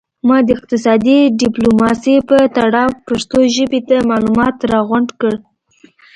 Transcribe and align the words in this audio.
ما 0.27 0.37
د 0.47 0.49
اقتصادي 0.57 1.19
ډیپلوماسي 1.41 2.15
په 2.29 2.37
تړاو 2.57 2.91
پښتو 3.07 3.39
ژبې 3.55 3.81
ته 3.89 3.95
معلومات 4.11 4.55
را 4.71 4.79
غونډ 4.87 5.09
کړل 5.19 5.37